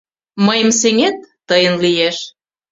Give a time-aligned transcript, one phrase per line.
[0.45, 1.17] —Мыйым сеҥет—
[1.47, 2.17] тыйын лиеш!